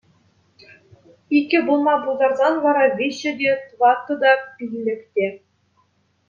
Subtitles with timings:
[1.37, 5.27] Иккӗ пулма пултарсан вара виҫҫӗ те, тваттӑ та, пиллӗк те...